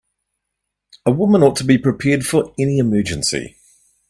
A 1.05 1.11
woman 1.11 1.43
ought 1.43 1.57
to 1.57 1.63
be 1.63 1.77
prepared 1.77 2.25
for 2.25 2.55
any 2.57 2.79
emergency. 2.79 3.57